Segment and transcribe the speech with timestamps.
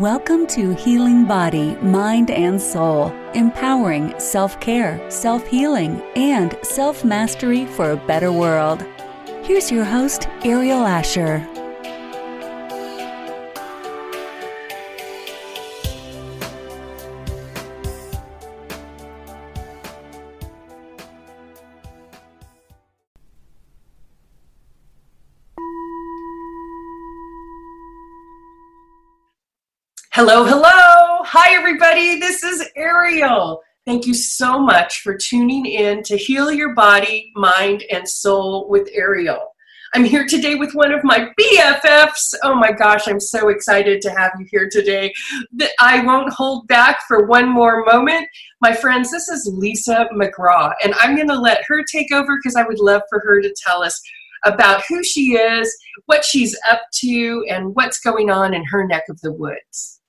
[0.00, 7.66] Welcome to Healing Body, Mind, and Soul, empowering self care, self healing, and self mastery
[7.66, 8.82] for a better world.
[9.42, 11.46] Here's your host, Aeriol Asher.
[30.22, 31.24] Hello, hello.
[31.24, 32.20] Hi, everybody.
[32.20, 33.60] This is Aeriol.
[33.86, 38.92] Thank you so much for tuning in to Heal Your Body, Mind, and Soul with
[38.94, 39.40] Aeriol.
[39.94, 42.34] I'm here today with one of my BFFs.
[42.44, 45.10] Oh my gosh, I'm so excited to have you here today.
[45.80, 48.28] I won't hold back for one more moment.
[48.60, 52.56] My friends, this is Lissa McGraw, and I'm going to let her take over because
[52.56, 53.98] I would love for her to tell us
[54.44, 55.74] about who she is,
[56.04, 59.99] what she's up to, and what's going on in her neck of the woods.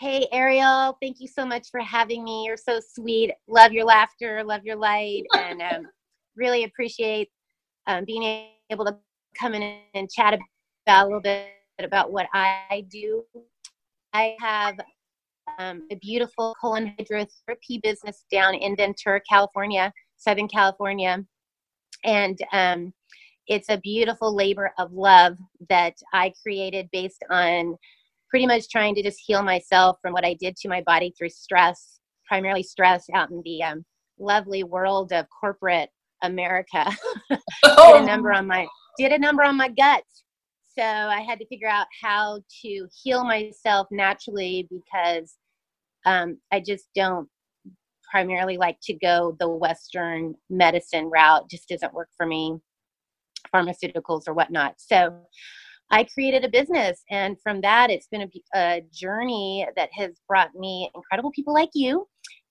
[0.00, 2.44] Hey, Aeriol, thank you so much for having me.
[2.46, 3.32] You're so sweet.
[3.48, 5.88] Love your laughter, love your light, and um,
[6.36, 7.28] really appreciate
[7.88, 8.96] um, being able to
[9.36, 10.38] come in and chat
[10.86, 11.48] about a little bit
[11.80, 13.24] about what I do.
[14.12, 14.76] I have
[15.58, 21.24] um, a beautiful colon hydrotherapy business down in Ventura, California, Southern California.
[22.04, 22.92] And um,
[23.48, 27.76] it's a beautiful labor of love that I created based on
[28.30, 31.30] pretty much trying to just heal myself from what I did to my body through
[31.30, 33.84] stress, primarily stress out in the um,
[34.18, 35.90] lovely world of corporate
[36.22, 36.86] America.
[37.64, 37.92] oh.
[37.94, 38.66] did a number on my
[38.98, 40.02] did a number on my gut.
[40.76, 45.34] So I had to figure out how to heal myself naturally because
[46.06, 47.28] um, I just don't
[48.10, 51.50] primarily like to go the Western medicine route.
[51.50, 52.58] Just doesn't work for me,
[53.54, 54.74] pharmaceuticals or whatnot.
[54.78, 55.20] So
[55.90, 57.02] I created a business.
[57.10, 61.70] And from that, it's been a, a, journey that has brought me incredible people like
[61.74, 62.06] you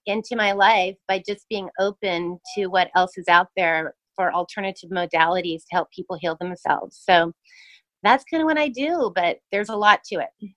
[0.05, 4.89] into my life by just being open to what else is out there for alternative
[4.89, 7.01] modalities to help people heal themselves.
[7.07, 7.31] So
[8.03, 10.51] that's kind of what I do, but there's a lot to it.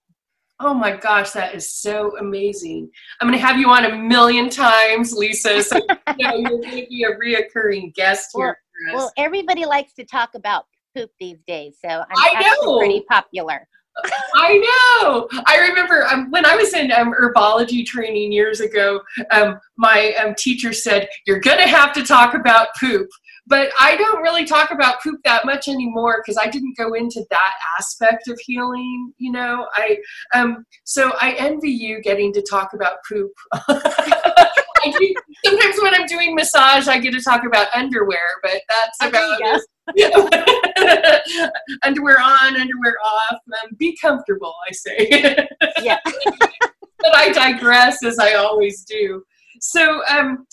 [0.62, 2.90] Oh my gosh, that is so amazing.
[3.20, 5.62] I'm going to have you on a million times, Lissa.
[5.62, 5.76] So
[6.18, 8.58] you you're going to be a reoccurring guest here.
[8.88, 10.64] Well, well, everybody likes to talk about
[11.00, 12.78] poop these days, so I'm I know.
[12.78, 13.66] pretty popular.
[14.34, 14.56] I
[15.02, 15.28] know.
[15.46, 19.00] I remember um, when I was in um, herbology training years ago,
[19.30, 23.08] um, my um, teacher said, You're going to have to talk about poop.
[23.46, 27.24] But I don't really talk about poop that much anymore because I didn't go into
[27.30, 29.66] that aspect of healing, you know.
[29.74, 29.98] I
[30.34, 33.32] um, So I envy you getting to talk about poop.
[34.84, 35.14] do,
[35.44, 39.40] sometimes when I'm doing massage, I get to talk about underwear, but that's about
[41.82, 43.38] underwear on, underwear off.
[43.62, 45.08] Um, be comfortable, I say.
[45.82, 45.98] yeah.
[46.04, 49.22] but I digress as I always do.
[49.60, 50.46] So, um,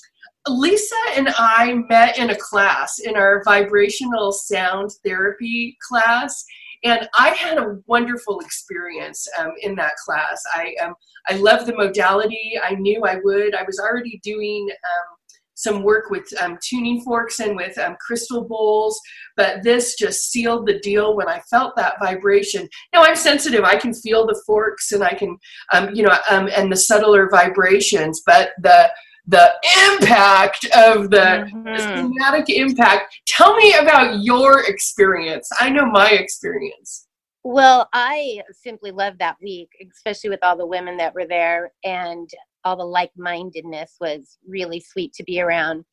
[0.48, 6.46] Lissa and I met in a class, in our vibrational sound therapy class,
[6.88, 10.42] and I had a wonderful experience um, in that class.
[10.54, 10.94] I um,
[11.28, 12.54] I love the modality.
[12.64, 13.56] I knew I would.
[13.56, 15.18] I was already doing um,
[15.56, 19.00] some work with um, tuning forks and with um, crystal bowls,
[19.36, 22.70] but this just sealed the deal when I felt that vibration.
[22.94, 25.38] Now I'm sensitive; I can feel the forks and I can,
[25.74, 28.90] um, you know, um, and the subtler vibrations, but the
[29.28, 29.52] the
[29.92, 32.44] impact of the, mm-hmm.
[32.46, 33.20] the impact.
[33.28, 35.50] Tell me about your experience.
[35.60, 37.08] I know my experience.
[37.44, 41.72] Well, I simply loved that week, especially with all the women that were there.
[41.84, 42.30] And
[42.68, 45.86] all the like-mindedness was really sweet to be around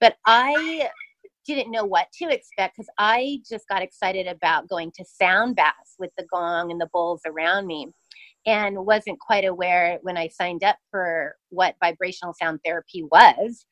[0.00, 0.88] but i
[1.46, 5.94] didn't know what to expect because i just got excited about going to sound baths
[5.98, 7.86] with the gong and the bowls around me
[8.46, 13.66] and wasn't quite aware when i signed up for what vibrational sound therapy was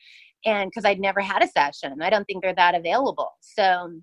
[0.44, 2.00] and because i'd never had a session.
[2.00, 3.32] I don't think they're that available.
[3.40, 4.00] So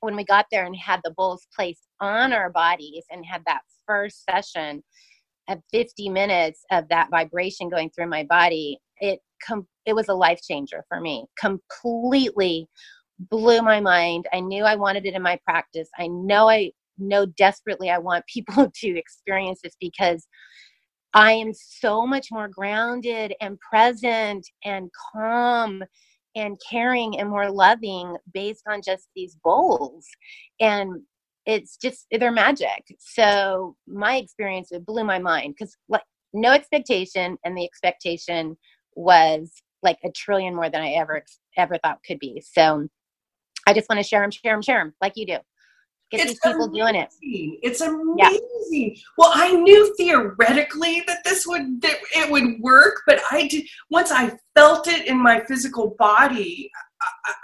[0.00, 3.62] when we got there and had the bowls placed on our bodies and had that
[3.86, 4.82] first session
[5.48, 10.14] at 50 minutes of that vibration going through my body it com- it was a
[10.14, 11.26] life changer for me.
[11.38, 12.68] Completely
[13.18, 14.26] blew my mind.
[14.32, 15.88] I knew i wanted it in my practice.
[15.98, 20.26] I know i know desperately i want people to experience this because
[21.14, 25.82] i am so much more grounded and present and calm
[26.36, 30.06] and caring and more loving based on just these bowls
[30.60, 31.00] and
[31.46, 32.84] it's just they're magic.
[32.98, 36.02] So my experience it blew my mind because like
[36.32, 38.56] no expectation, and the expectation
[38.96, 39.52] was
[39.82, 41.22] like a trillion more than I ever
[41.56, 42.42] ever thought could be.
[42.44, 42.88] So
[43.66, 45.36] I just want to share them, share them, share them, like you do.
[46.10, 46.74] Get it's these people amazing.
[46.74, 47.08] doing it.
[47.62, 48.16] It's amazing.
[48.18, 48.88] Yeah.
[49.16, 54.10] Well, I knew theoretically that this would that it would work, but I did once
[54.10, 56.70] I felt it in my physical body.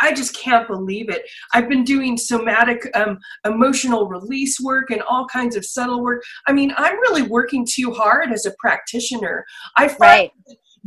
[0.00, 1.22] I just can't believe it.
[1.52, 6.22] I've been doing somatic um, emotional release work and all kinds of subtle work.
[6.46, 9.44] I mean, I'm really working too hard as a practitioner.
[9.76, 10.32] I find right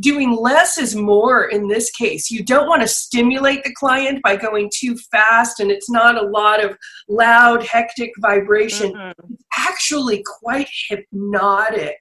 [0.00, 2.30] doing less is more in this case.
[2.30, 6.26] You don't want to stimulate the client by going too fast, and it's not a
[6.26, 6.76] lot of
[7.08, 8.92] loud, hectic vibration.
[8.92, 9.34] Mm-hmm.
[9.34, 11.98] It's actually quite hypnotic.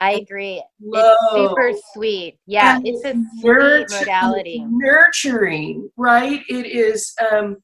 [0.00, 0.62] I agree.
[0.80, 1.14] Whoa.
[1.14, 2.38] It's super sweet.
[2.46, 4.64] Yeah, and it's a sweet modality.
[4.68, 6.42] Nurturing, right?
[6.48, 7.12] It is.
[7.30, 7.58] Um,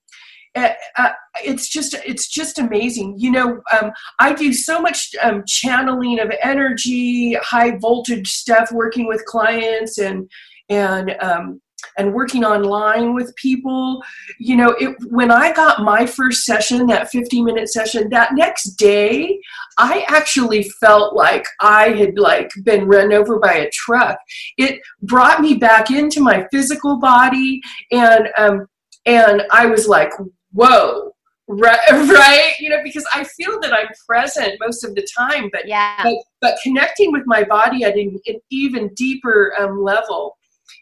[0.56, 1.10] uh, uh,
[1.44, 3.14] it's just it's just amazing.
[3.18, 9.06] You know um, i do so much um, channeling of energy high voltage stuff working
[9.06, 10.28] with clients and
[10.68, 11.60] and um,
[11.98, 14.02] and working online with people.
[14.38, 18.74] You know it, when i got my first session that 50 minute session that next
[18.74, 19.38] day
[19.78, 24.18] i actually felt like i had like been run over by a truck.
[24.58, 27.60] It brought me back into my physical body
[27.92, 28.66] and um,
[29.06, 30.10] and i was like
[30.52, 31.12] whoa
[31.48, 32.54] right right?
[32.60, 36.02] You know because i feel that i'm present most of the time but yeah.
[36.02, 40.36] but, but connecting with my body at an, an even deeper um, level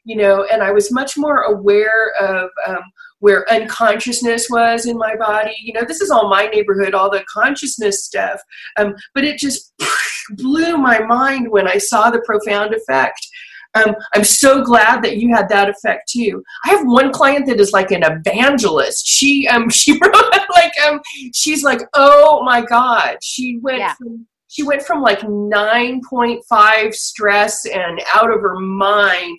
[0.05, 2.82] you know and i was much more aware of um,
[3.20, 5.55] where unconsciousness was in my body.
[5.61, 8.41] You know this is all my neighborhood all the consciousness stuff
[8.79, 9.73] um, but it just
[10.31, 13.26] blew my mind when i saw the profound effect
[13.75, 16.43] um, I'm so glad that you had that effect too.
[16.65, 19.06] I have one client that is like an evangelist.
[19.06, 20.15] She um she wrote
[20.50, 21.00] like um
[21.35, 23.94] she's like oh my god she went yeah.
[23.94, 29.38] from she went from like 9.5 stress and out of her mind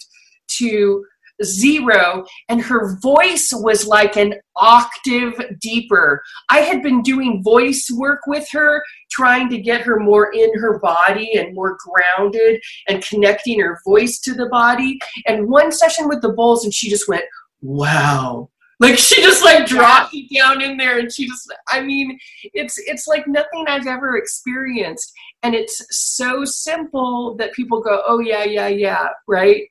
[0.49, 1.03] to
[1.43, 6.21] zero and her voice was like an octave deeper.
[6.49, 10.79] I had been doing voice work with her, trying to get her more in her
[10.79, 14.99] body and more grounded and connecting her voice to the body.
[15.27, 17.23] And one session with the bowls, and she just went,
[17.61, 18.49] wow.
[18.79, 22.17] Like she just like dropped me down in there and she just I mean
[22.53, 25.11] it's it's like nothing I've ever experienced
[25.43, 29.63] and it's so simple that people go oh yeah yeah yeah right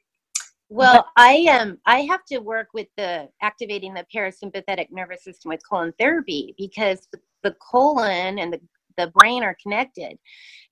[0.69, 1.71] well, I am.
[1.71, 6.55] Um, I have to work with the activating the parasympathetic nervous system with colon therapy
[6.59, 7.09] because
[7.43, 8.61] the colon and the
[8.97, 10.19] the brain are connected.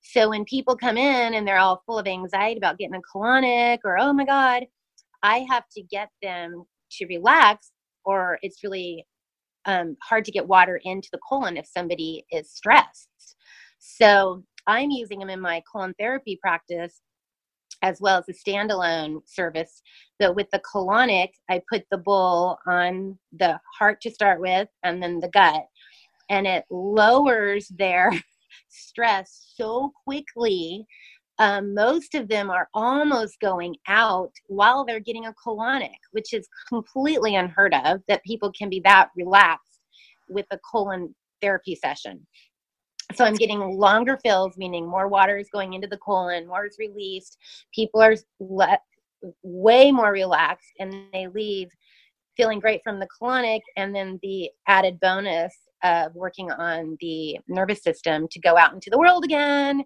[0.01, 3.79] So when people come in and they're all full of anxiety about getting a colonic
[3.85, 4.65] or oh my god,
[5.23, 7.71] I have to get them to relax,
[8.05, 9.05] or it's really
[9.65, 13.09] um, hard to get water into the colon if somebody is stressed.
[13.79, 17.01] So I'm using them in my colon therapy practice
[17.81, 19.81] as well as a standalone service.
[20.21, 25.01] So with the colonic, I put the bowl on the heart to start with and
[25.01, 25.63] then the gut.
[26.29, 28.11] And it lowers their
[28.69, 30.85] stress so quickly.
[31.39, 36.47] Um, most of them are almost going out while they're getting a colonic, which is
[36.67, 39.79] completely unheard of that people can be that relaxed
[40.29, 42.25] with a colon therapy session
[43.15, 46.77] so i'm getting longer fills meaning more water is going into the colon more is
[46.79, 47.37] released.
[47.73, 48.79] People are le-
[49.43, 51.69] way more relaxed and they leave
[52.35, 57.81] feeling great from the colonic and then the added bonus of working on the nervous
[57.83, 59.83] system to go out into the world again.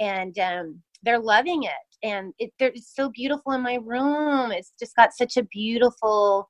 [0.00, 2.06] And um, they're loving it.
[2.06, 4.50] And it, it's so beautiful in my room.
[4.50, 6.48] It's just got such a beautiful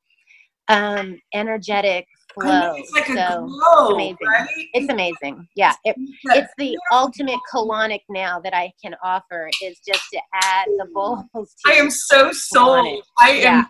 [0.68, 2.74] um, energetic flow.
[2.76, 4.16] It's like so a glow, it's amazing.
[4.26, 4.68] Right?
[4.74, 5.48] It's amazing.
[5.56, 5.96] Yeah, it,
[6.26, 11.24] it's the ultimate colonic now that I can offer is just to add the bowls.
[11.66, 13.04] I am so sold.
[13.18, 13.42] I am.
[13.42, 13.64] Yeah.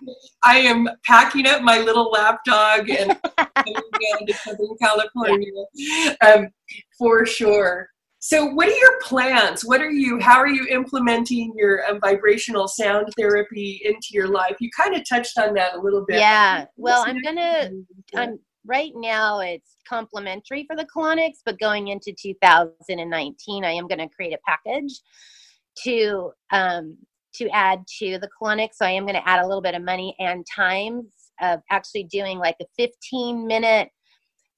[0.44, 6.14] I am packing up my little lap dog and going to Southern California yeah.
[6.26, 6.48] um,
[6.98, 7.88] for sure.
[8.24, 9.64] So, what are your plans?
[9.64, 10.20] What are you?
[10.20, 14.54] How are you implementing your um, vibrational sound therapy into your life?
[14.60, 16.20] You kind of touched on that a little bit.
[16.20, 16.66] Yeah.
[16.76, 17.70] Well, I'm gonna.
[18.14, 19.40] I'm right now.
[19.40, 24.38] It's complimentary for the colonics, but going into 2019, I am going to create a
[24.46, 25.00] package
[25.84, 26.96] to um,
[27.34, 28.74] to add to the colonics.
[28.74, 31.06] So I am going to add a little bit of money and times
[31.40, 33.88] of actually doing like a 15 minute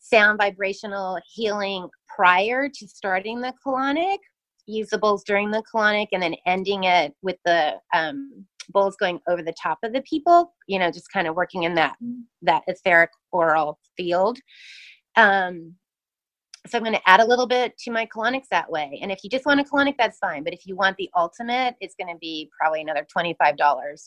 [0.00, 4.18] sound vibrational healing prior to starting the colonic,
[4.68, 9.54] usables during the colonic, and then ending it with the um, bowls going over the
[9.60, 10.54] top of the people.
[10.66, 11.96] You know, just kind of working in that
[12.42, 14.38] that etheric oral field.
[15.16, 15.74] Um,
[16.66, 18.98] so I'm going to add a little bit to my colonics that way.
[19.02, 20.42] And if you just want a colonic, that's fine.
[20.42, 23.36] But if you want the ultimate, it's going to be probably another $25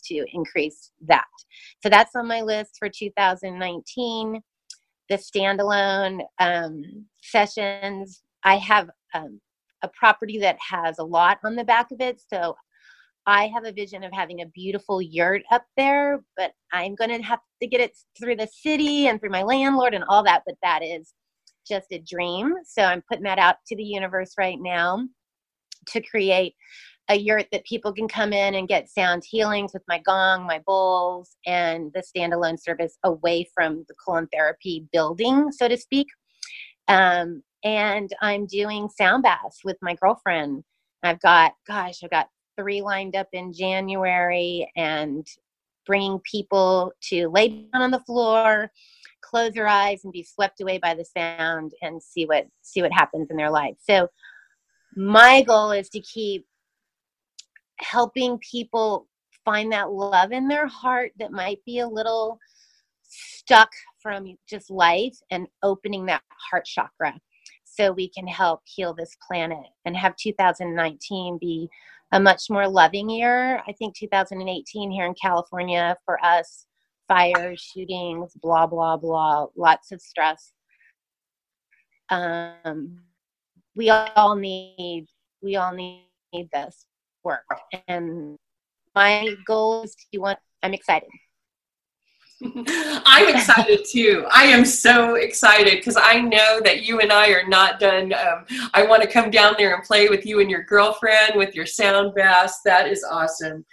[0.06, 1.24] to increase that.
[1.84, 4.42] So that's on my list for 2019
[5.08, 6.82] the standalone um,
[7.22, 8.22] sessions.
[8.44, 9.40] I have um,
[9.82, 12.20] a property that has a lot on the back of it.
[12.32, 12.56] So
[13.28, 17.22] I have a vision of having a beautiful yurt up there, but I'm going to
[17.22, 20.44] have to get it through the city and through my landlord and all that.
[20.46, 21.12] But that is
[21.68, 22.54] just a dream.
[22.64, 25.06] So I'm putting that out to the universe right now
[25.88, 26.54] to create
[27.10, 30.62] a yurt that people can come in and get sound healings with my gong, my
[30.66, 36.06] bowls, and the standalone service away from the colon therapy building, so to speak.
[36.88, 40.64] Um, and I'm doing sound baths with my girlfriend.
[41.02, 45.26] I've got, gosh, I've got three lined up in January and
[45.86, 48.70] bringing people to lay down on the floor,
[49.20, 52.92] close their eyes and be swept away by the sound and see what see what
[52.92, 53.76] happens in their life.
[53.78, 54.08] So
[54.96, 56.46] my goal is to keep
[57.78, 59.06] helping people
[59.44, 62.38] find that love in their heart that might be a little
[63.02, 63.70] stuck
[64.02, 67.18] from just life and opening that heart chakra
[67.64, 71.68] so we can help heal this planet and have 2019 be
[72.12, 73.62] a much more loving year.
[73.66, 76.66] I think 2018 here in California for us,
[77.06, 80.52] fires, shootings, blah, blah, blah, lots of stress.
[82.10, 83.02] Um,
[83.74, 85.06] we all need,
[85.42, 86.04] we all need
[86.52, 86.86] this
[87.24, 87.44] work.
[87.86, 88.36] And
[88.94, 91.08] my goal is to want, I'm excited.
[93.04, 94.24] I'm excited too.
[94.32, 98.12] I am so excited because I know that you and I are not done.
[98.12, 101.54] Um, I want to come down there and play with you and your girlfriend with
[101.56, 102.60] your sound bass.
[102.64, 103.64] That is awesome.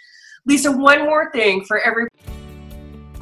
[0.46, 2.08] Lissa, one more thing for every.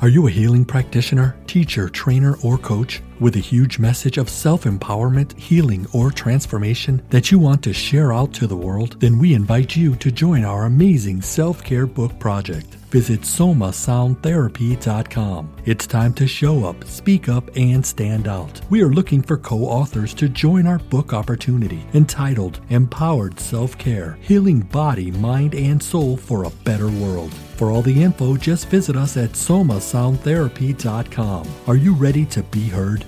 [0.05, 4.65] Are you a healing practitioner, teacher, trainer, or coach with a huge message of self
[4.65, 9.01] empowerment, healing, or transformation that you want to share out to the world?
[9.01, 12.67] Then we invite you to join our amazing self care book project.
[12.93, 15.57] Visit somasoundtherapy.com.
[15.65, 18.61] It's time to show up, speak up, and stand out.
[18.69, 24.19] We are looking for co authors to join our book opportunity entitled Empowered Self Care
[24.21, 27.33] Healing Body, Mind, and Soul for a Better World.
[27.57, 31.47] For all the info, just visit us at somasoundtherapy.com.
[31.69, 33.07] Are you ready to be heard?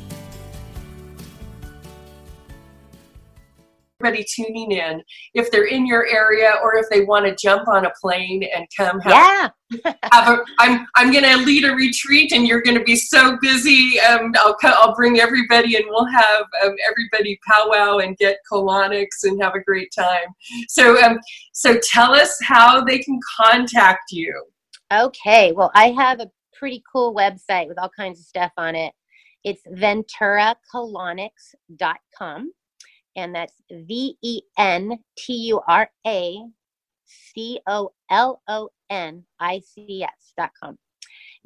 [4.06, 5.02] Everybody tuning in,
[5.34, 8.64] if they're in your area or if they want to jump on a plane and
[8.76, 9.48] come have, Yeah.
[10.12, 13.36] have a, I'm, I'm going to lead a retreat and you're going to be so
[13.42, 13.98] busy.
[14.00, 19.42] Um, I'll, I'll bring everybody and we'll have um, everybody powwow and get colonics and
[19.42, 20.28] have a great time.
[20.68, 21.18] So, um,
[21.52, 24.40] so tell us how they can contact you.
[24.92, 25.50] Okay.
[25.50, 28.92] Well, I have a pretty cool website with all kinds of stuff on it.
[29.42, 32.52] It's venturacolonics.com.
[33.16, 36.42] And that's V E N T U R A
[37.06, 40.76] C O L O N I C S dot com.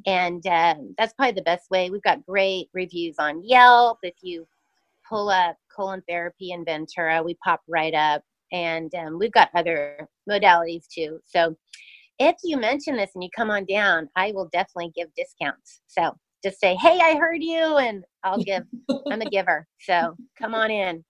[0.07, 1.91] And um, that's probably the best way.
[1.91, 3.99] We've got great reviews on Yelp.
[4.03, 4.47] If you
[5.09, 8.23] pull up colon therapy in Ventura, we pop right up.
[8.53, 11.21] And um, we've got other modalities too.
[11.25, 11.57] So
[12.19, 15.81] if you mention this and you come on down, I will definitely give discounts.
[15.87, 18.65] So just say, hey, I heard you, and I'll give.
[19.11, 19.67] I'm a giver.
[19.81, 21.05] So come on in,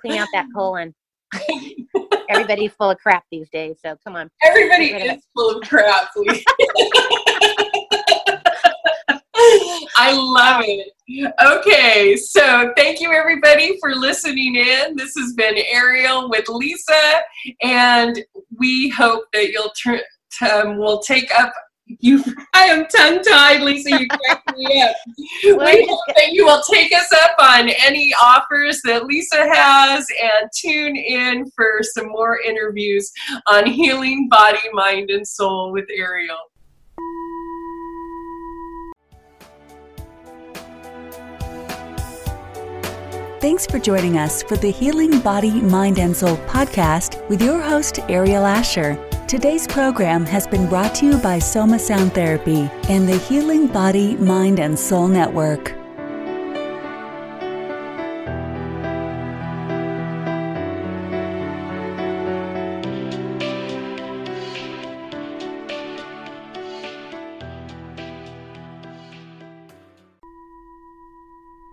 [0.00, 0.94] clean out that colon.
[2.30, 3.76] Everybody's full of crap these days.
[3.84, 4.30] So come on.
[4.44, 6.08] Everybody is full of crap.
[10.00, 10.92] I love it.
[11.42, 14.96] Okay, so thank you everybody for listening in.
[14.96, 17.20] This has been Aeriol with Lissa,
[17.62, 18.22] and
[18.56, 20.00] we hope that you'll turn.
[20.52, 21.52] Um, will take up
[22.00, 22.22] you.
[22.54, 23.90] I am tongue tied, Lissa.
[23.90, 24.96] You cracked me up.
[25.44, 30.50] We hope that you will take us up on any offers that Lissa has, and
[30.54, 33.10] tune in for some more interviews
[33.46, 36.36] on healing body, mind, and soul with Aeriol.
[43.40, 47.94] Thanks for joining us for the Healing Body, Mind, and Soul podcast with your host,
[48.08, 49.07] Aeriol Asher.
[49.28, 54.16] Today's program has been brought to you by Soma Sound Therapy and the Healing Body,
[54.16, 55.74] Mind, and Soul Network.